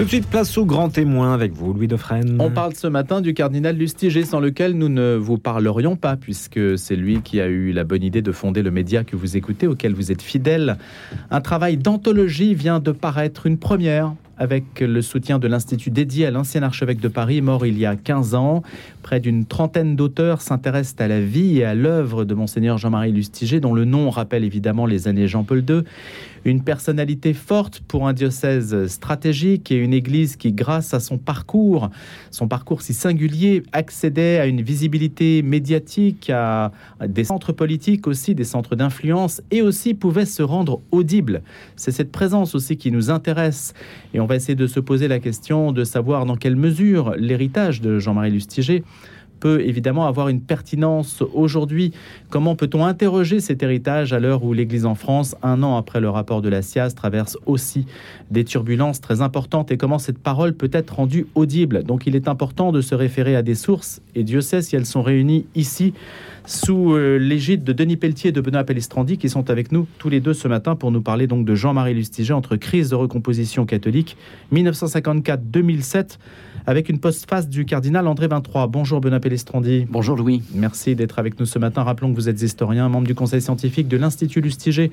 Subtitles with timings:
[0.00, 2.38] Tout de suite, place au grand témoin avec vous, Louis Dauphren.
[2.40, 6.78] On parle ce matin du cardinal Lustiger, sans lequel nous ne vous parlerions pas, puisque
[6.78, 9.66] c'est lui qui a eu la bonne idée de fonder le média que vous écoutez,
[9.66, 10.78] auquel vous êtes fidèle.
[11.30, 16.30] Un travail d'anthologie vient de paraître, une première avec le soutien de l'Institut dédié à
[16.30, 18.62] l'ancien archevêque de Paris, mort il y a 15 ans.
[19.02, 23.60] Près d'une trentaine d'auteurs s'intéressent à la vie et à l'œuvre de Monseigneur Jean-Marie Lustiger,
[23.60, 25.82] dont le nom rappelle évidemment les années Jean-Paul II.
[26.44, 31.90] Une personnalité forte pour un diocèse stratégique et une église qui, grâce à son parcours,
[32.30, 36.72] son parcours si singulier, accédait à une visibilité médiatique, à
[37.06, 41.42] des centres politiques aussi, des centres d'influence, et aussi pouvait se rendre audible.
[41.76, 43.74] C'est cette présence aussi qui nous intéresse.
[44.14, 47.82] Et on va essayer de se poser la question de savoir dans quelle mesure l'héritage
[47.82, 48.82] de Jean-Marie Lustiger
[49.40, 51.92] peut évidemment avoir une pertinence aujourd'hui.
[52.28, 56.10] Comment peut-on interroger cet héritage à l'heure où l'Église en France, un an après le
[56.10, 57.86] rapport de la SIAS, traverse aussi
[58.30, 61.82] des turbulences très importantes et comment cette parole peut être rendue audible?
[61.82, 64.86] Donc il est important de se référer à des sources et Dieu sait si elles
[64.86, 65.94] sont réunies ici
[66.46, 70.08] sous euh, l'égide de Denis Pelletier et de Benoît Pellestrandi qui sont avec nous tous
[70.08, 73.66] les deux ce matin pour nous parler donc de Jean-Marie Lustiger entre crise de recomposition
[73.66, 74.16] catholique
[74.52, 76.18] 1954-2007
[76.66, 78.66] avec une postface du cardinal André 23.
[78.66, 79.86] Bonjour Benoît Pellestrandi.
[79.88, 80.42] Bonjour Louis.
[80.54, 81.82] Merci d'être avec nous ce matin.
[81.82, 84.90] Rappelons que vous êtes historien, membre du conseil scientifique de l'Institut Lustiger.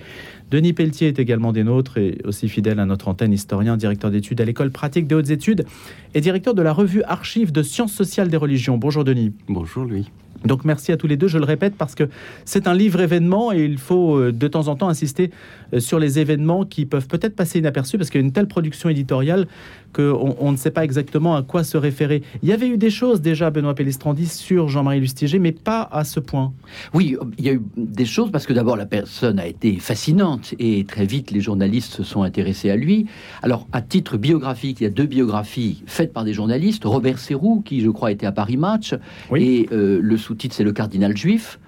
[0.52, 4.42] Denis Pelletier est également des nôtres et aussi fidèle à notre antenne, historien, directeur d'études
[4.42, 5.66] à l'école pratique des hautes études
[6.14, 8.78] et directeur de la revue Archives de sciences sociales des religions.
[8.78, 9.34] Bonjour Denis.
[9.48, 10.10] Bonjour Louis.
[10.46, 12.10] Donc merci à tous les deux, je le répète, parce que
[12.46, 15.32] c'est un livre événement et il faut euh, de temps en temps insister
[15.74, 18.48] euh, sur les événements qui peuvent peut-être passer inaperçus parce qu'il y a une telle
[18.48, 19.48] production éditoriale
[19.94, 22.22] qu'on on ne sait pas exactement à quoi se référer.
[22.44, 26.04] Il y avait eu des choses déjà, Benoît Pellestrandi, sur Jean-Marie Lustiger, mais pas à
[26.04, 26.54] ce point.
[26.94, 30.54] Oui, il y a eu des choses parce que d'abord la personne a été fascinante
[30.60, 33.08] et très vite les journalistes se sont intéressés à lui.
[33.42, 36.84] Alors à titre biographique, il y a deux biographies faites par des journalistes.
[36.86, 38.96] Robert Serroux, qui je crois était à Paris Match,
[39.36, 41.60] et euh, le sous-titre c'est Le Cardinal Juif.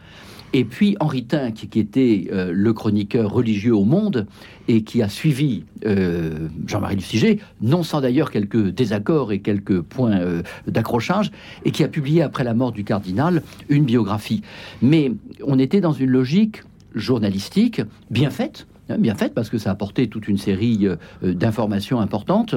[0.54, 4.26] Et puis Henri Tin, qui, était euh, le chroniqueur religieux au Monde
[4.68, 10.20] et qui a suivi euh, Jean-Marie Lustiger, non sans d'ailleurs quelques désaccords et quelques points
[10.20, 11.32] euh, d'accrochage,
[11.66, 14.42] et qui a publié après la mort du cardinal une biographie.
[14.82, 15.12] Mais
[15.46, 16.64] on était dans une logique
[16.96, 20.88] journalistique bien faite, hein, bien faite parce que ça apportait toute une série
[21.22, 22.56] d'informations importantes.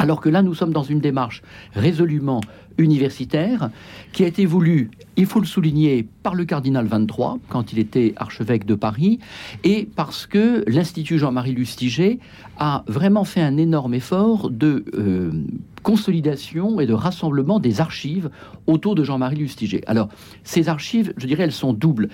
[0.00, 1.42] Alors que là, nous sommes dans une démarche
[1.74, 2.40] résolument
[2.78, 3.68] universitaire
[4.14, 8.14] qui a été voulu, il faut le souligner, par le cardinal 23 quand il était
[8.16, 9.18] archevêque de Paris
[9.62, 12.18] et parce que l'Institut Jean-Marie Lustiger
[12.58, 15.32] a vraiment fait un énorme effort de euh,
[15.82, 18.30] consolidation et de rassemblement des archives
[18.66, 19.82] autour de Jean-Marie Lustiger.
[19.86, 20.08] Alors,
[20.44, 22.08] ces archives, je dirais, elles sont doubles.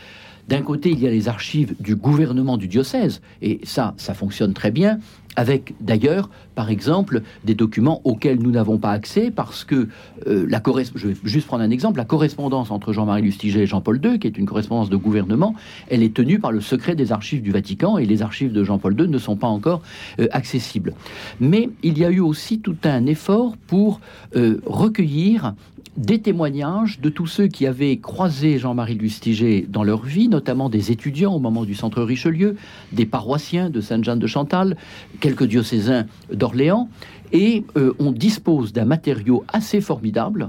[0.49, 4.55] D'un côté, il y a les archives du gouvernement du diocèse, et ça, ça fonctionne
[4.55, 5.01] très bien,
[5.37, 9.89] avec d'ailleurs, par exemple, des documents auxquels nous n'avons pas accès parce que
[10.27, 10.63] euh, la
[10.95, 14.27] je vais juste prendre un exemple, la correspondance entre Jean-Marie Lustiger et Jean-Paul II, qui
[14.27, 15.55] est une correspondance de gouvernement,
[15.89, 18.99] elle est tenue par le secret des archives du Vatican et les archives de Jean-Paul
[18.99, 19.83] II ne sont pas encore
[20.19, 20.95] euh, accessibles.
[21.39, 24.01] Mais il y a eu aussi tout un effort pour
[24.35, 25.55] euh, recueillir
[25.97, 30.93] des témoignages de tous ceux qui avaient croisé Jean-Marie Lustiger dans leur vie, notamment des
[30.93, 32.57] étudiants au moment du centre Richelieu,
[32.93, 34.77] des paroissiens de Sainte-Jeanne de Chantal,
[35.21, 36.89] quelques diocésains d'Orléans,
[37.33, 40.49] et euh, on dispose d'un matériau assez formidable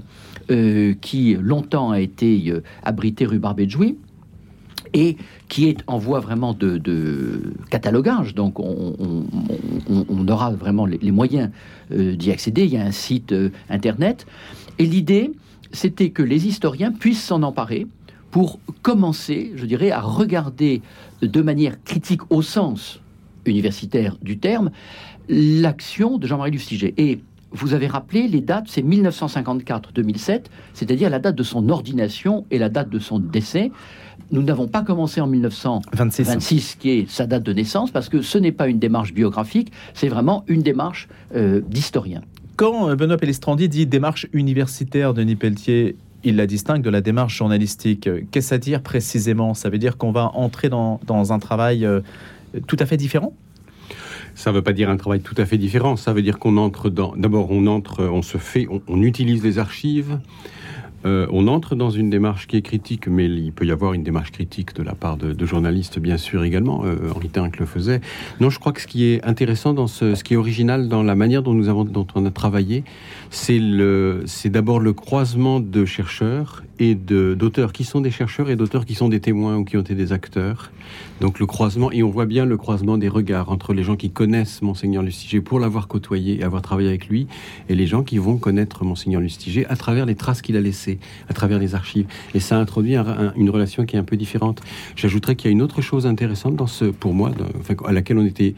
[0.51, 3.97] euh, qui longtemps a été euh, abrité rue Barbet de Jouy
[4.93, 5.17] et
[5.49, 8.35] qui est en voie vraiment de, catalogage.
[8.35, 9.25] Donc on,
[10.27, 11.49] aura vraiment les, moyens
[11.91, 12.65] d'y accéder.
[12.65, 13.33] Il y a un site
[13.69, 14.25] internet.
[14.79, 15.31] Et l'idée,
[15.71, 17.87] c'était que les historiens puissent s'en emparer
[18.31, 20.81] pour commencer, je dirais, à regarder
[21.21, 22.99] de manière critique au sens
[23.45, 24.71] universitaire du terme
[25.29, 26.93] l'action de Jean-Marie Lustiger.
[26.97, 27.19] Et
[27.51, 32.69] vous avez rappelé les dates, c'est 1954-2007, c'est-à-dire la date de son ordination et la
[32.69, 33.71] date de son décès.
[34.31, 38.37] Nous n'avons pas commencé en 1926, qui est sa date de naissance, parce que ce
[38.37, 42.21] n'est pas une démarche biographique, c'est vraiment une démarche euh, d'historien.
[42.57, 47.37] Quand euh, Benoît Pellestrandi dit démarche universitaire, Denis Pelletier, il la distingue de la démarche
[47.37, 48.09] journalistique.
[48.31, 49.53] Qu'est-ce à dire précisément?
[49.53, 52.01] Ça veut dire qu'on va entrer dans, un travail euh,
[52.67, 53.33] tout à fait différent?
[54.35, 55.95] Ça ne veut pas dire un travail tout à fait différent.
[55.95, 57.15] Ça veut dire qu'on entre dans.
[57.15, 60.19] D'abord, on entre, on se fait, on utilise les archives.
[61.07, 64.03] Euh, on entre dans une démarche qui est critique, mais il peut y avoir une
[64.03, 66.83] démarche critique de la part de, journalistes, bien sûr, également.
[66.83, 68.01] Euh, Henri Tinck le faisait.
[68.41, 71.03] Non, je crois que ce qui est intéressant dans ce, ce qui est original dans
[71.03, 72.83] la manière dont nous avons, dont on a travaillé,
[73.29, 73.59] c'est
[74.49, 79.09] d'abord le croisement de chercheurs et d'auteurs qui sont des chercheurs et d'auteurs qui sont
[79.09, 80.71] des témoins ou qui ont été des acteurs
[81.21, 84.11] Donc le croisement, et on voit bien le croisement des regards entre les gens qui
[84.11, 87.27] connaissent Monseigneur Lustiger pour l'avoir côtoyé et avoir travaillé avec lui,
[87.69, 90.99] et les gens qui vont connaître Monseigneur Lustiger à travers les traces qu'il a laissées,
[91.29, 92.07] à travers les archives.
[92.33, 94.61] Et ça introduit une relation qui est un peu différente.
[94.95, 97.31] J'ajouterais qu'il y a une autre chose intéressante dans ce, pour moi,
[97.85, 98.55] à laquelle on était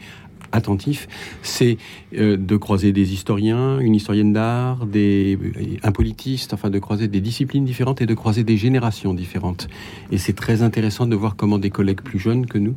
[0.52, 1.08] attentif,
[1.42, 1.76] c'est
[2.16, 5.38] euh, de croiser des historiens, une historienne d'art, des
[5.82, 9.68] un politiste, enfin de croiser des disciplines différentes et de croiser des générations différentes.
[10.10, 12.76] Et c'est très intéressant de voir comment des collègues plus jeunes que nous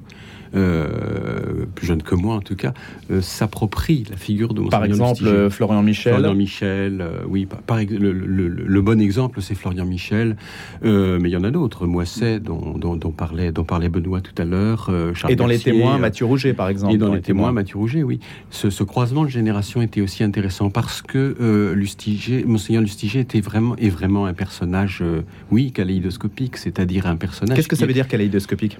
[0.55, 2.73] euh, plus jeune que moi en tout cas,
[3.09, 6.13] euh, s'approprie la figure de Par exemple, euh, Florian Michel.
[6.13, 7.47] Florian Michel, oui.
[7.65, 10.35] Par, le, le, bon exemple, c'est Florian Michel,
[10.83, 11.87] mais il y en a d'autres.
[11.87, 14.91] Moisset, dont, dont, dont, parlait, dont parlait Benoît tout à l'heure.
[15.27, 16.93] Et dans les témoins, Mathieu Rouget, par exemple.
[16.93, 18.19] Et dans, les, témoins, Mathieu Rouget, oui.
[18.49, 23.75] Ce, ce, croisement de génération était aussi intéressant parce que Lustiger, Monseigneur Lustiger était vraiment,
[23.77, 25.03] est vraiment un personnage,
[25.51, 27.55] oui, kaléidoscopique, c'est-à-dire un personnage.
[27.55, 28.77] Qu'est-ce que ça veut dire kaléidoscopique?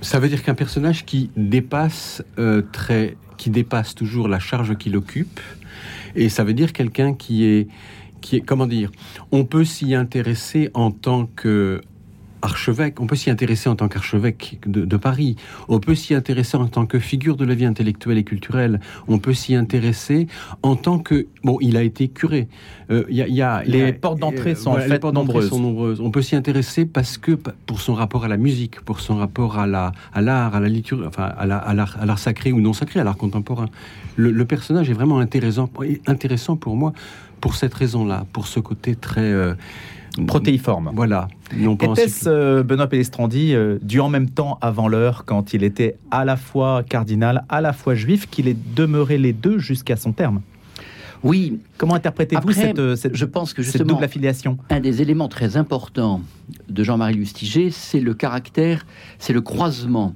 [0.00, 4.96] Ça veut dire qu'un personnage qui dépasse euh, très, qui dépasse toujours la charge qu'il
[4.96, 5.40] occupe,
[6.14, 7.68] et ça veut dire quelqu'un qui est,
[8.20, 8.90] qui est, comment dire,
[9.32, 11.80] on peut s'y intéresser en tant que
[12.42, 15.36] archevêque, on peut s'y intéresser en tant qu'archevêque de, Paris,
[15.68, 19.18] on peut s'y intéresser en tant que figure de la vie intellectuelle et culturelle, on
[19.18, 20.26] peut s'y intéresser
[20.62, 21.26] en tant que...
[21.42, 22.48] Bon, il a été curé.
[22.90, 25.48] Euh, y y a, les portes d'entrée sont en fait nombreuses.
[25.48, 26.00] sont nombreuses.
[26.00, 27.32] On peut s'y intéresser parce que
[27.66, 31.04] pour son rapport à la musique, pour son rapport à l'art, à, à la liturgie,
[31.06, 33.66] enfin à l'art sacré ou non sacré, à l'art contemporain.
[34.16, 35.70] Le, personnage est vraiment intéressant,
[36.06, 36.92] intéressant pour moi
[37.40, 39.20] pour cette raison-là, pour ce côté très...
[39.22, 39.54] Euh,
[40.26, 40.90] protéiforme.
[40.94, 41.28] Voilà.
[41.52, 46.24] Était-ce euh, Benoît Pellestrandi euh, du en même temps avant l'heure, quand il était à
[46.24, 50.40] la fois cardinal, à la fois juif, qu'il est demeuré les deux jusqu'à son terme?
[51.22, 51.60] Oui.
[51.76, 54.56] Comment interprétez-vous cette, euh, cette, je pense que justement, double affiliation?
[54.70, 56.22] Un des éléments très importants
[56.68, 58.86] de Jean-Marie Lustiger, c'est le caractère,
[59.18, 60.14] c'est le croisement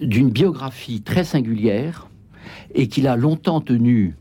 [0.00, 2.08] d'une biographie très singulière
[2.74, 4.14] et qu'il a longtemps tenu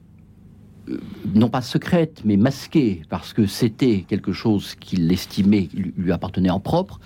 [0.90, 0.98] euh,
[1.34, 6.60] non pas secrète, mais masquée, parce que c'était quelque chose qu'il estimait lui appartenait en
[6.60, 7.00] propre,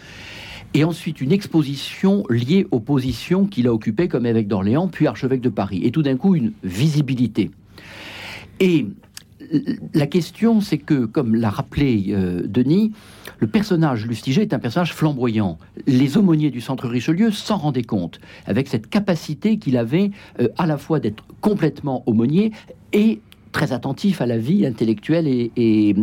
[0.74, 5.42] et ensuite une exposition liée aux positions qu'il a occupées comme évêque d'Orléans, puis archevêque
[5.42, 7.52] de Paris, et tout d'un coup une visibilité.
[8.60, 8.86] Et
[9.94, 12.92] la question, c'est que, comme l'a rappelé euh, Denis,
[13.40, 15.58] le personnage Lustiger est un personnage flamboyant.
[15.88, 20.68] Les aumôniers du centre Richelieu s'en rendaient compte, avec cette capacité qu'il avait euh, à
[20.68, 22.52] la fois d'être complètement aumônier
[22.94, 23.20] et
[23.52, 25.96] très attentif à la vie intellectuelle et,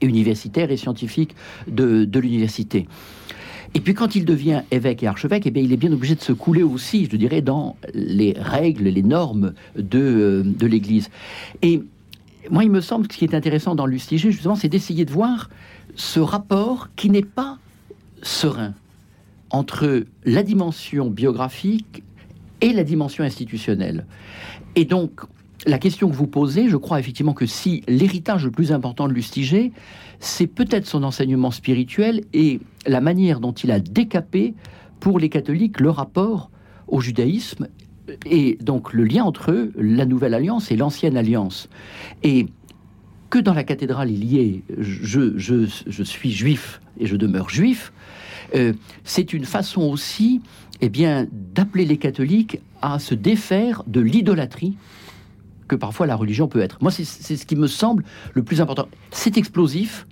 [0.00, 1.34] universitaire et scientifique
[1.66, 2.86] de, l'université.
[3.74, 6.20] Et puis quand il devient évêque et archevêque, eh bien, il est bien obligé de
[6.20, 11.10] se couler aussi, je dirais, dans les règles, les normes de, de l'Église.
[11.62, 11.82] Et
[12.50, 15.10] moi, il me semble que ce qui est intéressant dans Lustiger, justement, c'est d'essayer de
[15.10, 15.50] voir
[15.94, 17.58] ce rapport qui n'est pas
[18.22, 18.74] serein
[19.50, 22.02] entre la dimension biographique
[22.60, 24.06] et la dimension institutionnelle.
[24.74, 25.20] Et donc,
[25.66, 29.12] la question que vous posez, je crois effectivement que si l'héritage le plus important de
[29.12, 29.72] Lustiger,
[30.18, 34.54] c'est peut-être son enseignement spirituel et la manière dont il a décapé
[35.00, 36.50] pour les catholiques le rapport
[36.88, 37.68] au judaïsme
[38.26, 41.68] et donc le lien entre eux, la nouvelle alliance et l'ancienne alliance.
[42.22, 42.46] Et
[43.30, 47.92] que dans la cathédrale il y ait je, je, suis juif et je demeure juif,
[48.54, 48.72] euh,
[49.02, 50.40] c'est une façon aussi
[50.80, 54.76] eh bien, d'appeler les catholiques à se défaire de l'idolâtrie
[55.68, 56.78] que parfois la religion peut être.
[56.82, 58.88] Moi, c'est ce qui me semble le plus important.
[59.10, 60.06] C'est explosif,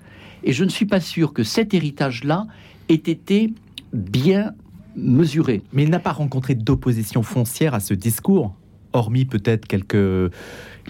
[0.45, 2.47] et je ne suis pas sûr que cet héritage-là
[2.89, 3.53] ait été
[3.93, 4.55] bien
[4.97, 5.63] mesuré.
[5.73, 8.55] Mais il n'a pas rencontré d'opposition foncière à ce discours
[8.93, 10.33] hormis peut-être quelques,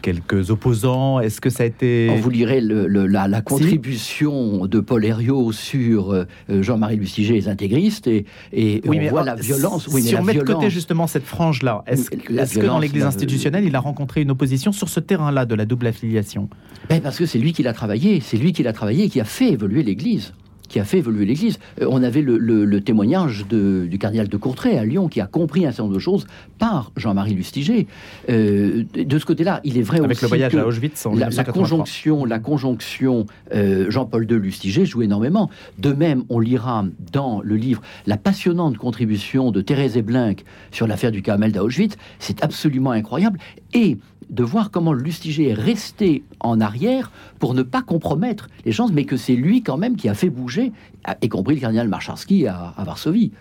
[0.03, 1.21] quelques opposants.
[1.21, 2.09] Est-ce que ça a été...
[2.21, 8.25] Vous lirez la, contribution de Paul Herriot sur euh, Jean-Marie Lustiger et les intégristes et,
[8.53, 9.89] et oui, on mais voit la violence.
[9.89, 13.77] Oui, si on met de côté justement cette frange-là, est-ce que dans l'Église institutionnelle, il
[13.77, 16.49] a rencontré une opposition sur ce terrain-là de la double affiliation?
[16.89, 19.21] Ben Parce que c'est lui qui l'a travaillé, c'est lui qui l'a travaillé et qui
[19.21, 20.33] a fait évoluer l'Église
[20.73, 21.59] qui a fait évoluer l'Église.
[21.81, 25.71] Euh, on avait le, témoignage du cardinal de Courtrai à Lyon, qui a compris un
[25.71, 26.27] certain nombre de choses
[26.59, 27.87] par Jean-Marie Lustiger.
[28.31, 32.25] Euh, de ce côté-là, il est vrai Avec aussi le voyage à Auschwitz la, conjonction,
[32.25, 35.51] la conjonction euh, Jean-Paul II Lustiger joue énormément.
[35.79, 41.13] De même, on lira dans le livre la passionnante contribution de Thérèse Eblinck sur l'affaire
[41.13, 41.97] du Carmel d'Auschwitz.
[42.19, 43.39] C'est absolument incroyable.
[43.75, 43.99] Et
[44.33, 49.05] de voir comment Lustiger est resté en arrière pour ne pas compromettre les chances, mais
[49.05, 50.62] que c'est lui quand même qui a fait bouger,
[51.23, 53.33] y compris le cardinal Marcharski à, Varsovie.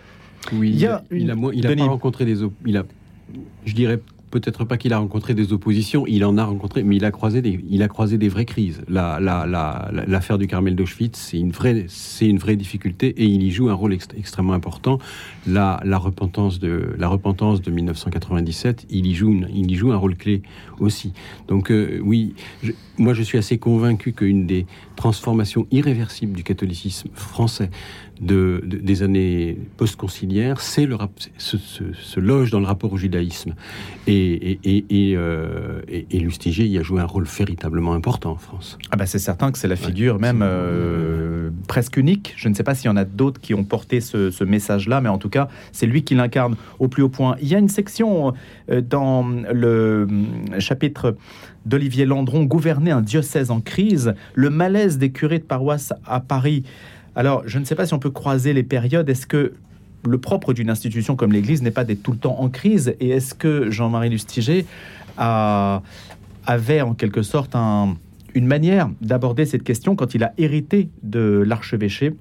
[0.54, 2.40] Oui, il, a, il a, pas rencontré des...
[2.66, 2.84] Il a,
[3.66, 4.00] je dirais,
[4.32, 7.42] peut-être pas qu'il a rencontré des oppositions, il en a rencontré, mais il a croisé
[7.42, 8.82] des, il a croisé des vraies crises.
[8.88, 13.26] La, la, la, l'affaire du Carmel d'Auschwitz, c'est une vraie, c'est une vraie difficulté et
[13.26, 14.98] il y joue un rôle extrêmement important.
[15.46, 19.98] La, la repentance de, la repentance de 1997, il y joue, il y joue un
[19.98, 20.42] rôle clé
[20.80, 21.14] aussi.
[21.48, 22.34] Donc euh, oui,
[22.98, 24.66] moi je suis assez convaincu qu'une des
[25.02, 27.72] transformations irréversibles du catholicisme français
[28.22, 30.96] de, des années post-conciliaires, c'est le
[31.40, 33.56] se, loge dans le rapport au judaïsme.
[34.06, 35.82] Et, et, et, euh,
[36.12, 38.78] Lustiger y a joué un rôle véritablement important en France.
[38.92, 42.34] Ah bah c'est certain que c'est la figure même euh, presque unique.
[42.38, 45.10] Je ne sais pas s'il y en a d'autres qui ont porté ce, message-là, mais
[45.10, 47.38] en tout cas, c'est lui qui l'incarne au plus haut point.
[47.42, 48.34] Il y a une section
[48.70, 50.08] euh, dans le
[50.60, 51.16] chapitre
[51.66, 56.64] d'Olivier Landron, Gouverner un diocèse en crise, le malaise des curés de paroisse à Paris
[57.16, 59.10] alors, je ne sais pas si on peut croiser les périodes.
[59.10, 59.54] Est-ce que
[60.08, 62.96] le propre d'une institution comme l'Église n'est pas d'être tout le temps en crise?
[63.00, 64.66] Et est-ce que Jean-Marie Lustiger
[65.18, 67.56] avait en quelque sorte
[68.34, 72.16] une manière d'aborder cette question quand il a hérité de l'archevêché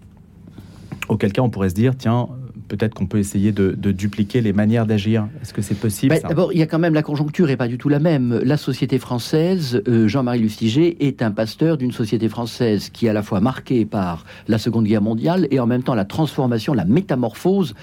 [1.09, 2.29] Auquel cas on pourrait se dire, tiens,
[2.71, 5.27] peut-être qu'on peut essayer de, dupliquer les manières d'agir.
[5.43, 7.67] Est-ce que c'est possible bah, D'abord, il y a quand même la conjoncture n'est pas
[7.67, 8.41] du tout la même.
[8.45, 13.13] La société française, euh, Jean-Marie Lustiger est un pasteur d'une société française qui est à
[13.13, 16.85] la fois marquée par la Seconde Guerre mondiale et en même temps la transformation, la
[16.85, 17.75] métamorphose,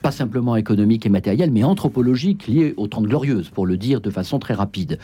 [0.00, 4.10] pas simplement économique et matérielle, mais anthropologique liée aux Trente Glorieuses, pour le dire de
[4.10, 4.98] façon très rapide.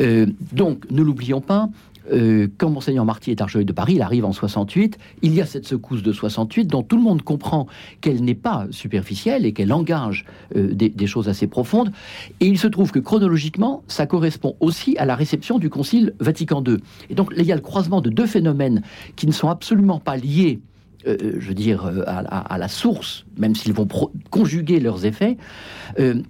[0.00, 1.70] Euh, donc, ne l'oublions pas,
[2.12, 5.46] euh, quand Monseigneur Marty est archevêque de Paris, il arrive en 68, il y a
[5.46, 7.66] cette secousse de 68 dont tout le monde comprend
[8.00, 10.24] qu'elle n'est pas superficielle et qu'elle engage
[10.56, 11.92] euh, des, choses assez profondes.
[12.40, 16.62] Et il se trouve que chronologiquement, ça correspond aussi à la réception du Concile Vatican
[16.66, 16.78] II.
[17.10, 18.82] Et donc il y a le croisement de deux phénomènes
[19.14, 20.60] qui ne sont absolument pas liés
[21.06, 23.86] euh, je veux dire, à, la source, même s'ils vont
[24.30, 25.36] conjuguer leurs effets,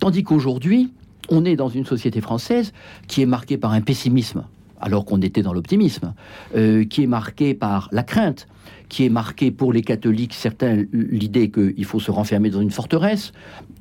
[0.01, 0.93] tandis qu'aujourd'hui,
[1.31, 2.75] on est dans une société française
[3.09, 4.45] qui est marquée par un pessimisme
[4.81, 6.15] alors qu'on était dans l'optimisme,
[6.57, 8.47] euh, qui est marqué par la crainte,
[8.89, 13.33] qui est marqué pour les catholiques, certains l'idée qu'il faut se renfermer dans une forteresse,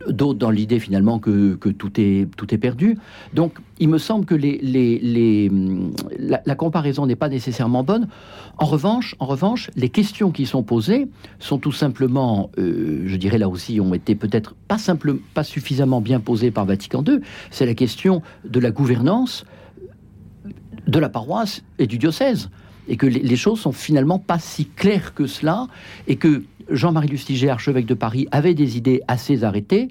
[0.08, 2.98] d'autres dans l'idée finalement que, tout, est, tout est perdu.
[3.34, 5.50] Donc il me semble que les,
[6.18, 8.08] la, comparaison n'est pas nécessairement bonne.
[8.58, 11.08] En revanche, en revanche, les questions qui sont posées
[11.40, 14.78] sont tout simplement, euh, je dirais là aussi, ont été peut-être pas,
[15.34, 17.20] pas suffisamment bien posées par Vatican II.
[17.52, 19.46] C'est la question de la gouvernance
[20.88, 22.50] de la paroisse et du diocèse.
[22.88, 25.68] Et que les, choses sont finalement pas si claires que cela,
[26.08, 29.90] et que Jean-Marie Lustiger, archevêque de Paris, avait des idées assez arrêtées,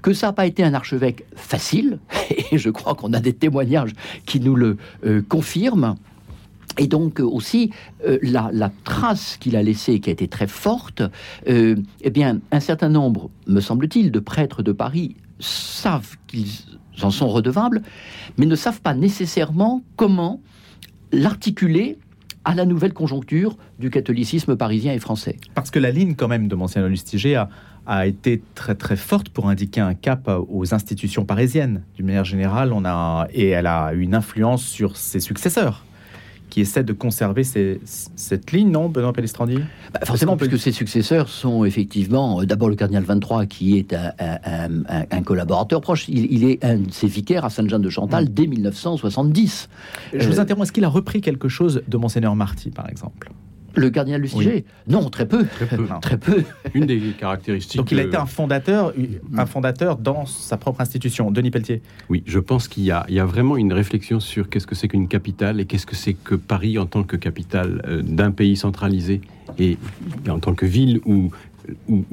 [0.00, 1.98] que ça n'a pas été un archevêque facile,
[2.52, 3.92] et je crois qu'on a des témoignages
[4.26, 5.96] qui nous le euh, confirment.
[6.78, 7.70] Et donc aussi
[8.06, 11.02] euh, la, trace qu'il a laissée, qui a été très forte,
[11.48, 16.48] euh, eh bien, un certain nombre, me semble-t-il, de prêtres de Paris savent qu'ils
[17.02, 17.82] en sont redevables,
[18.38, 20.40] mais ne savent pas nécessairement comment
[21.12, 21.98] l'articuler
[22.44, 25.36] à la nouvelle conjoncture du catholicisme parisien et français.
[25.54, 27.48] Parce que la ligne quand même de Monsignor Lustiger a,
[27.86, 31.82] a été très très forte pour indiquer un cap aux institutions parisiennes.
[31.96, 35.84] D'une manière générale, on a et elle a une influence sur ses successeurs
[36.56, 39.58] qui essaie de conserver cette ligne, non, Benoît Pellestrandi
[39.92, 45.22] bah, Forcément, puisque ses successeurs sont effectivement euh, d'abord le cardinal 23, qui est un,
[45.22, 46.08] collaborateur proche.
[46.08, 48.28] Il, est un de ses vicaires à Saint-Jean de Chantal mm.
[48.28, 49.68] dès 1970.
[50.14, 53.30] Je vous euh, interromps, est-ce qu'il a repris quelque chose de Monseigneur Marty, par exemple?
[53.76, 55.46] Le cardinal Lustiger Non, très peu.
[56.00, 56.42] Très peu.
[56.74, 57.78] Une des caractéristiques.
[57.78, 58.92] Donc il a été un fondateur,
[59.36, 61.30] un fondateur dans sa propre institution.
[61.30, 61.82] Denis Pelletier.
[62.08, 65.08] Oui, je pense qu'il y, y, a vraiment une réflexion sur qu'est-ce que c'est qu'une
[65.08, 69.20] capitale et qu'est-ce que c'est que Paris en tant que capitale euh, d'un pays centralisé
[69.58, 69.78] et,
[70.28, 71.30] en tant que ville où
[71.88, 72.04] où,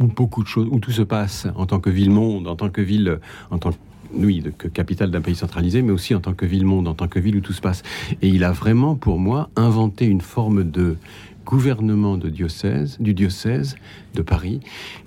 [0.00, 3.20] beaucoup de choses, où tout se passe en tant que ville-monde, en tant que ville,
[3.50, 3.70] en tant
[4.14, 7.18] oui, que capitale d'un pays centralisé, mais aussi en tant que ville-monde, en tant que
[7.18, 7.82] ville où tout se passe.
[8.20, 10.96] Et il a vraiment, pour moi, inventé une forme de
[11.44, 13.76] gouvernement de diocèse, du diocèse
[14.14, 14.60] de Paris,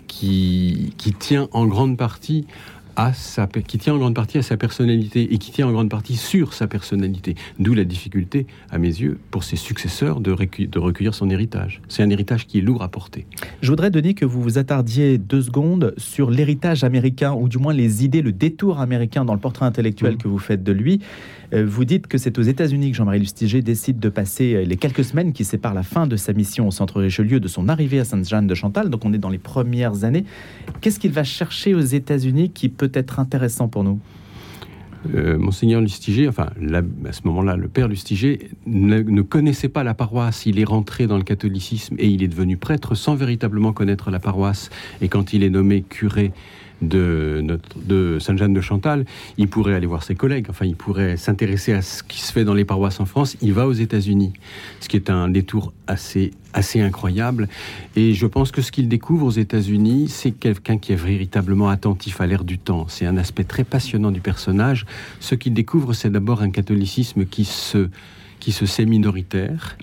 [0.08, 2.46] qui, qui tient en grande partie
[2.96, 5.90] à sa, qui tient en grande partie à sa personnalité et qui tient en grande
[5.90, 7.36] partie sur sa personnalité.
[7.60, 10.36] D'où la difficulté, à mes yeux, pour ses successeurs de,
[10.66, 11.82] de recueillir son héritage.
[11.88, 13.26] C'est un héritage qui est lourd à porter.
[13.62, 17.74] Je voudrais, Denis, que vous vous attardiez deux secondes sur l'héritage américain, ou du moins
[17.74, 20.18] les idées, le détour américain dans le portrait intellectuel mmh.
[20.18, 21.02] que vous faites de lui.
[21.54, 24.78] Euh, vous dites que c'est aux États-Unis que Jean-Marie Lustiger décide de passer euh, les
[24.78, 28.00] quelques semaines qui séparent la fin de sa mission au Centre Richelieu de son arrivée
[28.00, 28.90] à Sainte-Jeanne de Chantal.
[28.90, 30.26] Donc on est dans les premières années.
[30.82, 34.00] Qu'est-ce qu'il va chercher aux États-Unis qui peut être intéressant pour nous?
[35.14, 36.50] Euh, Monseigneur Lustiger, enfin
[37.06, 40.46] à ce moment-là, le père Lustiger ne, connaissait pas la paroisse.
[40.46, 44.20] Il est rentré dans le catholicisme et il est devenu prêtre sans véritablement connaître la
[44.20, 44.70] paroisse.
[45.02, 46.32] Et quand il est nommé curé
[46.82, 49.06] de, notre, de Sainte-Jeanne de Chantal,
[49.38, 52.44] il pourrait aller voir ses collègues, enfin il pourrait s'intéresser à ce qui se fait
[52.44, 54.34] dans les paroisses en France, il va aux États-Unis,
[54.80, 57.48] ce qui est un détour assez, assez incroyable.
[57.96, 62.22] Et je pense que ce qu'il découvre aux États-Unis, c'est quelqu'un qui est véritablement attentif
[62.22, 62.86] à l'ère du temps.
[62.88, 64.86] C'est un aspect très passionnant du personnage.
[65.20, 67.90] Ce qu'il découvre, c'est d'abord un catholicisme qui se,
[68.40, 69.78] qui se sait minoritaire,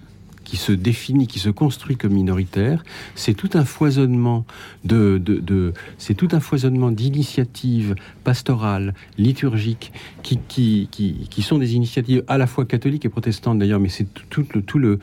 [0.52, 4.44] qui se définit, qui se construit comme minoritaire, c'est tout un foisonnement
[4.85, 9.92] de, de, c'est tout un foisonnement d'initiatives pastorales, liturgiques,
[10.23, 13.88] qui, qui, qui, qui, sont des initiatives à la fois catholiques et protestantes d'ailleurs, mais
[13.88, 14.99] c'est tout, le, tout le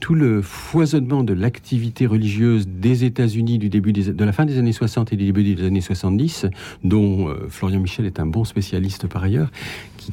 [0.00, 4.72] tout le foisonnement de l'activité religieuse des États-Unis du début de la fin des années
[4.72, 6.46] 60 et du début des années 70,
[6.82, 9.50] dont euh, Florian Michel est un bon spécialiste par ailleurs,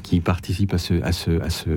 [0.02, 1.70] qui, participe à ce, à ce, à ce,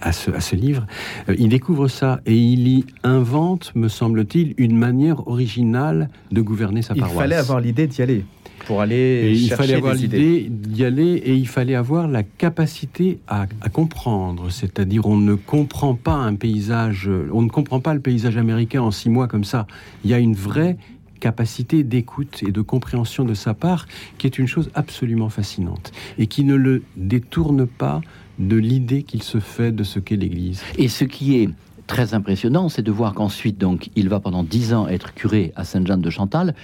[0.00, 0.86] à ce, à ce livre,
[1.28, 6.82] euh, il découvre ça et il y invente, me semble-t-il, une manière originale de gouverner
[6.82, 7.12] sa paroisse.
[7.12, 8.24] Il fallait avoir l'idée d'y aller
[8.66, 13.46] pour aller il fallait avoir l'idée d'y aller et il fallait avoir la capacité à,
[13.60, 14.50] à comprendre.
[14.50, 18.90] C'est-à-dire, on ne comprend pas un paysage, on ne comprend pas le paysage américain en
[18.90, 19.66] six mois comme ça.
[20.04, 20.76] Il y a une vraie
[21.24, 23.86] capacité d'écoute et de compréhension de sa part,
[24.18, 28.02] qui est une chose absolument fascinante et qui ne le détourne pas
[28.38, 30.60] de l'idée qu'il se fait de ce qu'est l'Église.
[30.76, 31.48] Et ce qui est
[31.86, 35.64] très impressionnant, c'est de voir qu'ensuite, donc, il va pendant dix ans être curé à
[35.64, 36.54] Sainte-Jeanne de Chantal,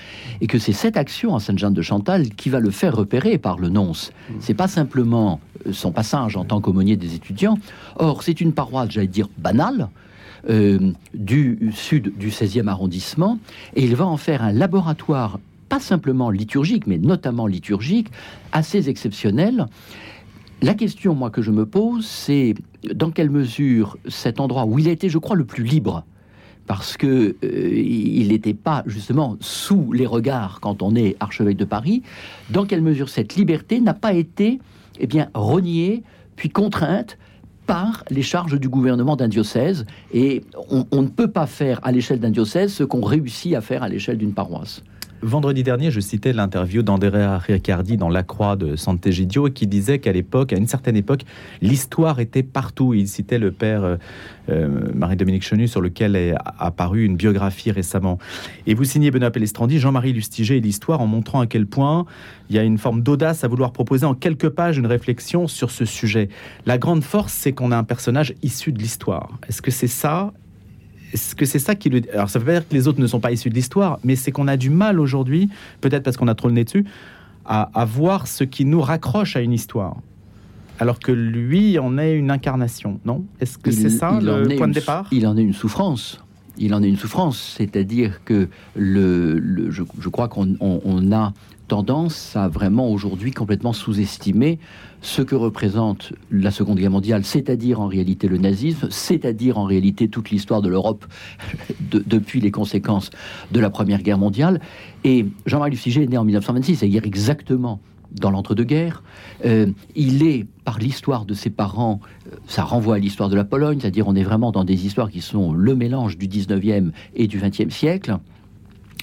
[0.43, 3.59] et que c'est cette action à Sainte-Jeanne de Chantal qui va le faire repérer par
[3.59, 4.13] le nonce.
[4.41, 7.59] C'est pas simplement euh, son passage en tant qu'aumônier des étudiants.
[7.97, 9.89] Or, c'est une paroisse, j'allais dire, banale,
[10.49, 13.39] euh, du sud du 16e arrondissement,
[13.75, 18.09] et il va en faire un laboratoire, pas simplement liturgique, mais notamment liturgique,
[18.53, 19.67] assez exceptionnel.
[20.63, 22.55] La question, moi, que je me pose, c'est
[22.95, 26.05] dans quelle mesure cet endroit où il a été, je crois, le plus libre,
[26.67, 31.65] parce que euh, il n'était pas justement sous les regards quand on est archevêque de
[31.65, 32.03] Paris,
[32.51, 34.61] dans quelle mesure cette liberté n'a pas été,
[34.99, 36.03] eh bien, reniée
[36.37, 37.19] puis contrainte
[37.71, 39.87] par les charges du gouvernement d'un diocèse.
[40.13, 43.83] Et on, ne peut pas faire à l'échelle d'un diocèse ce qu'on réussit à faire
[43.83, 44.83] à l'échelle d'une paroisse.
[45.23, 50.13] Vendredi dernier, je citais l'interview d'Andrea Riccardi dans La Croix de Sant'Egidio qui disait qu'à
[50.13, 51.25] l'époque, à une certaine époque,
[51.61, 52.95] l'histoire était partout.
[52.95, 53.97] Il citait le père euh,
[54.49, 58.19] euh, Marie-Dominique Chenu sur lequel est apparue une biographie récemment.
[58.67, 62.07] Et vous signez Benoît Pellestrandi, Jean-Marie Lustiger et l'histoire en montrant à quel point
[62.49, 65.71] il y a une forme d'audace à vouloir proposer en quelques pages une réflexion sur
[65.71, 66.31] ce sujet.
[66.65, 69.39] La grande force, c'est qu'on a un personnage issu de l'histoire.
[69.49, 70.33] Est-ce que c'est ça
[71.13, 72.03] est-ce que c'est ça qui le.
[72.13, 74.17] Alors, ça veut pas dire que les autres ne sont pas issus de l'histoire, mais
[74.17, 75.49] c'est qu'on a du mal aujourd'hui,
[75.81, 76.85] peut-être parce qu'on a trop le nez dessus,
[77.45, 79.97] à, voir ce qui nous raccroche à une histoire.
[80.79, 83.25] Alors que lui en est une incarnation, non?
[83.41, 85.09] Est-ce que c'est ça le point de départ?
[85.11, 86.23] Il en est une souffrance.
[86.63, 91.33] Il en est une souffrance, c'est-à-dire que le, je, crois qu'on a
[91.69, 94.59] tendance à vraiment aujourd'hui complètement sous-estimer
[95.01, 100.09] ce que représente la Seconde Guerre mondiale, c'est-à-dire en réalité le nazisme, c'est-à-dire en réalité
[100.09, 101.07] toute l'histoire de l'Europe
[101.81, 103.09] depuis les conséquences
[103.53, 104.61] de la Première Guerre mondiale.
[105.03, 107.81] Et Jean-Marie Luciger est né en 1926, c'est-à-dire exactement
[108.13, 109.03] dans l'entre-deux-guerres.
[109.45, 113.45] Euh, il est, par l'histoire de ses parents, euh, ça renvoie à l'histoire de la
[113.45, 117.27] Pologne, c'est-à-dire on est vraiment dans des histoires qui sont le mélange du 19e et
[117.27, 118.17] du 20e siècle.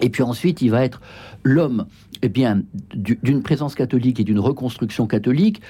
[0.01, 1.01] Et puis ensuite, il va être
[1.43, 1.85] l'homme
[2.21, 2.61] eh bien,
[2.93, 5.61] d'une présence catholique et d'une reconstruction catholique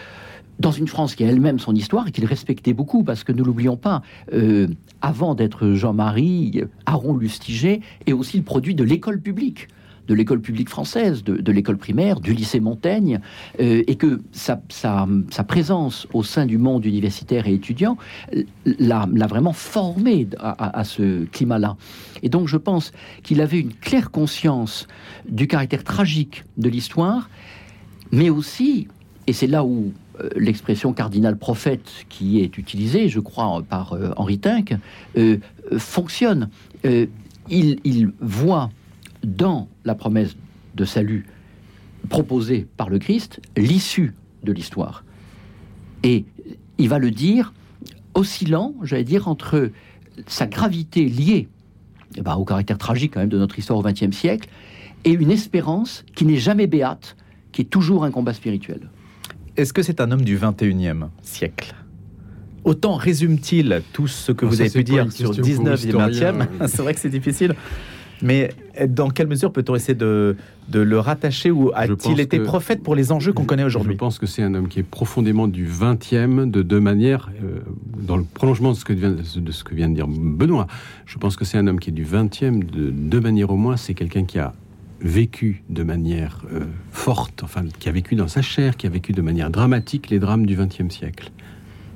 [0.59, 3.43] dans une France qui a elle-même son histoire et qu'il respectait beaucoup, parce que ne
[3.43, 4.01] l'oublions pas,
[4.33, 4.67] euh,
[5.01, 9.67] avant d'être Jean-Marie, Aaron Lustiger est aussi le produit de l'école publique
[10.07, 13.19] de l'école publique française, de, l'école primaire, du lycée Montaigne,
[13.59, 14.59] euh, et que sa,
[15.47, 17.97] présence au sein du monde universitaire et étudiant
[18.65, 21.77] l'a vraiment formé à, ce climat-là.
[22.23, 22.91] Et donc je pense
[23.23, 24.87] qu'il avait une claire conscience
[25.27, 27.29] du caractère tragique de l'histoire,
[28.11, 28.87] mais aussi,
[29.27, 34.11] et c'est là où euh, l'expression cardinal prophète qui est utilisée, je crois, par euh,
[34.17, 34.75] Henri Tinck,
[35.77, 36.49] fonctionne.
[36.83, 38.69] il, il, voit
[39.23, 40.35] dans la promesse
[40.75, 41.25] de salut
[42.09, 45.03] proposée par le Christ l'issue de l'histoire.
[46.03, 46.25] Et
[46.77, 47.53] il va le dire
[48.13, 49.71] oscillant, j'allais dire, entre
[50.25, 51.47] sa gravité liée
[52.15, 54.49] eh ben, au caractère tragique quand même de notre histoire au XXe siècle
[55.03, 57.15] et une espérance qui n'est jamais béate,
[57.51, 58.89] qui est toujours un combat spirituel.
[59.55, 61.75] Est-ce que c'est un homme du XXIe siècle?
[62.63, 66.81] Autant résume-t-il tout ce que vous avez pu dire sur le 19e et 20e C'est
[66.81, 67.55] vrai que c'est difficile.
[68.21, 68.49] Mais
[68.87, 70.35] dans quelle mesure peut-on essayer de,
[70.73, 74.25] le rattacher ou a-t-il été prophète pour les enjeux qu'on connaît aujourd'hui Je pense que
[74.25, 77.59] c'est un homme qui est profondément du 20e de deux manières, euh,
[77.99, 80.67] dans le prolongement de ce, que vient, de ce que vient de dire Benoît.
[81.05, 83.77] Je pense que c'est un homme qui est du 20e de deux manières au moins.
[83.77, 84.53] C'est quelqu'un qui a
[84.99, 89.11] vécu de manière euh, forte, enfin, qui a vécu dans sa chair, qui a vécu
[89.11, 91.31] de manière dramatique les drames du XXe siècle.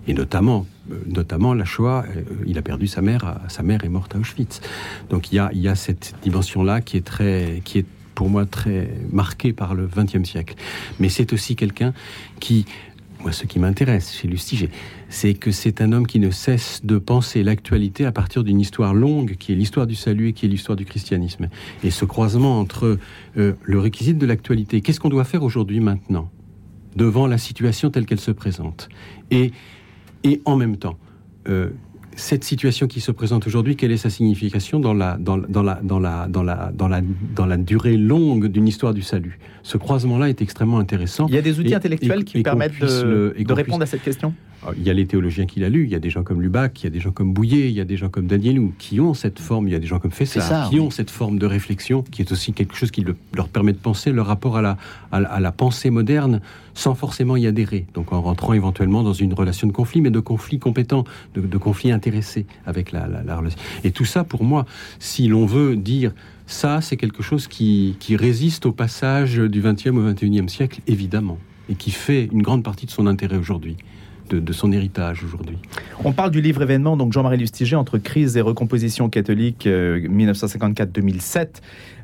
[0.08, 3.90] Et notamment, euh, notamment la Shoah, euh, il a perdu sa mère, sa mère est
[3.90, 4.62] morte à Auschwitz.
[5.10, 7.86] Donc il y a, il y a cette dimension-là qui est très, qui est
[8.16, 10.56] pour moi très marquée par le XXe siècle.
[11.00, 11.94] Mais c'est aussi quelqu'un
[12.40, 12.66] qui
[13.22, 14.70] moi, ce qui m'intéresse chez Lustiger,
[15.10, 18.94] c'est que c'est un homme qui ne cesse de penser l'actualité à partir d'une histoire
[18.94, 21.48] longue, qui est l'histoire du salut et qui est l'histoire du christianisme.
[21.84, 22.98] Et ce croisement entre
[23.38, 26.30] euh, le réquisite de l'actualité, qu'est-ce qu'on doit faire aujourd'hui, maintenant,
[26.96, 28.90] devant la situation telle qu'elle se présente,
[29.30, 29.52] et,
[30.24, 30.98] et en même temps,
[31.48, 31.70] euh,
[32.16, 35.80] cette situation qui se présente aujourd'hui, quelle est sa signification dans la, dans, dans la,
[35.82, 37.02] dans la, dans la, dans la,
[37.36, 39.40] dans la durée longue d'une histoire du salut?
[39.64, 41.28] Ce croisement-là est extrêmement intéressant.
[41.28, 44.34] Il y a des outils intellectuels qui permettent de, de répondre à cette question?
[44.78, 46.82] Il y a les théologiens qui l'a lu, il y a des gens comme Lubac,
[46.82, 49.00] il y a des gens comme Bouillet, il y a des gens comme Danielou qui
[49.00, 51.46] ont cette forme, il y a des gens comme Fessard qui ont cette forme de
[51.48, 54.78] réflexion qui est aussi quelque chose qui leur permet de penser leur rapport à la,
[55.12, 56.42] à la, pensée moderne
[56.74, 57.88] sans forcément y adhérer.
[57.94, 61.58] Donc en rentrant éventuellement dans une relation de conflit, mais de conflit compétent, de, de
[61.58, 63.60] conflit intéressé avec la, la, relation.
[63.84, 64.66] Et tout ça, pour moi,
[65.00, 66.14] si l'on veut dire
[66.46, 71.40] ça, c'est quelque chose qui, qui résiste au passage du XXe au XXIe siècle, évidemment,
[71.70, 73.78] et qui fait une grande partie de son intérêt aujourd'hui
[74.36, 75.58] de, son héritage aujourd'hui.
[76.04, 81.38] On parle du livre événement, donc Jean-Marie Lustiger, entre crise et recomposition catholique 1954-2007.
[81.38, 81.46] Euh,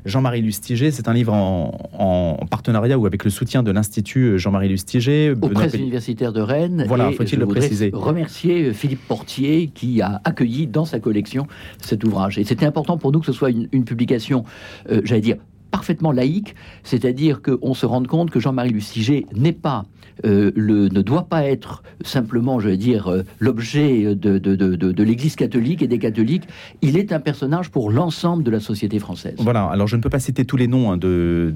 [0.04, 5.34] Jean-Marie Lustiger, c'est un livre en, partenariat ou avec le soutien de l'Institut Jean-Marie Lustiger.
[5.40, 6.84] Au Presse universitaire de Rennes.
[6.88, 7.90] Voilà, faut-il le préciser.
[7.92, 11.46] Remercier Philippe Portier qui a accueilli dans sa collection
[11.80, 12.38] cet ouvrage.
[12.38, 14.44] Et c'était important pour nous que ce soit une, publication,
[14.90, 15.36] euh, j'allais dire,
[15.70, 19.86] parfaitement laïque, c'est-à-dire qu'on se rende compte que Jean-Marie Lustiger n'est pas
[20.24, 24.74] euh, le, ne doit pas être simplement, je veux dire, euh, l'objet de, de, de,
[24.74, 26.48] de l'Église catholique et des catholiques.
[26.82, 29.36] Il est un personnage pour l'ensemble de la société française.
[29.38, 31.52] Voilà, alors je ne peux pas citer tous les noms hein, de,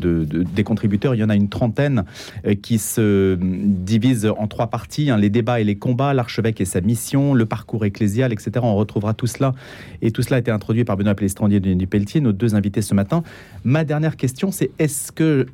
[0.54, 2.04] des contributeurs, il y en a une trentaine
[2.46, 6.64] euh, qui se divisent en trois parties, hein, les débats et les combats, l'archevêque et
[6.64, 8.52] sa mission, le parcours ecclésial, etc.
[8.62, 9.54] On retrouvera tout cela,
[10.02, 12.94] et tout cela a été introduit par Benoît Pelestrandier du Pelletier, nos deux invités ce
[12.94, 13.22] matin.
[13.64, 15.46] Ma dernière question, c'est est-ce que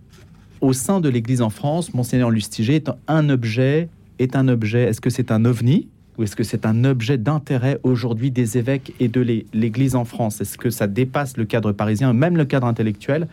[0.60, 5.00] au sein de l'Église en France, Monseigneur Lustiger est un objet, est un objet, est-ce
[5.00, 9.06] que c'est un ovni ou est-ce que c'est un objet d'intérêt aujourd'hui des évêques et
[9.06, 9.20] de
[9.52, 10.40] l'Église en France?
[10.40, 13.28] Est-ce que ça dépasse le cadre parisien, même le cadre intellectuel,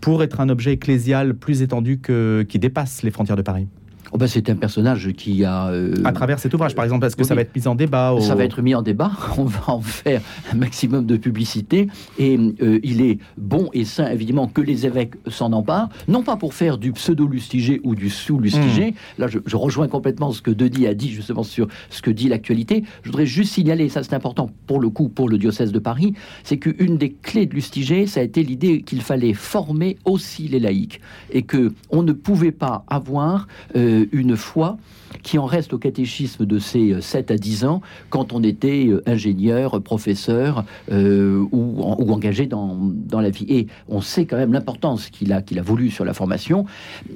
[0.00, 3.68] pour être un objet ecclésial plus étendu que, qui dépasse les frontières de Paris?
[4.14, 5.68] Oh ben, c'est un personnage qui a...
[5.68, 8.14] Euh, à travers cet ouvrage, par exemple, parce que ça va être mis en débat
[8.20, 10.20] Ça va être mis en débat, on va en faire
[10.52, 15.14] un maximum de publicité, et euh, il est bon et sain, évidemment, que les évêques
[15.28, 19.20] s'en emparent, non pas pour faire du pseudo-lustigé ou du sous-lustigé, hmm.
[19.20, 22.84] là je, rejoins complètement ce que Denis a dit, justement, sur ce que dit l'actualité,
[23.04, 26.12] je voudrais juste signaler, ça c'est important pour le coup, pour le diocèse de Paris,
[26.44, 30.60] c'est qu'une des clés de lustigé, ça a été l'idée qu'il fallait former aussi les
[30.60, 33.46] laïcs, et que on ne pouvait pas avoir...
[33.74, 34.76] Euh, une foi
[35.22, 39.02] qui en reste au catéchisme de ses 7 à 10 ans quand on était euh,
[39.06, 43.46] ingénieur, professeur euh, ou, engagé dans, la vie.
[43.48, 46.66] Et on sait quand même l'importance qu'il a, voulu sur la formation.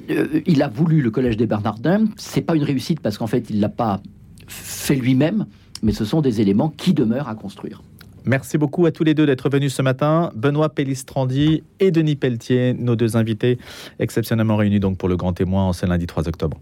[0.09, 2.05] Euh, il a voulu le Collège des Bernardins.
[2.15, 3.99] C'est pas une réussite parce qu'en fait, il l'a pas
[4.47, 5.45] fait lui-même,
[5.83, 7.81] mais ce sont des éléments qui demeurent à construire.
[8.27, 10.31] Merci beaucoup à tous les deux d'être venus ce matin.
[10.35, 13.57] Benoît Pellistrandi et Denis Pelletier, nos deux invités,
[13.99, 16.57] exceptionnellement réunis donc pour le grand témoin en ce lundi 3 octobre.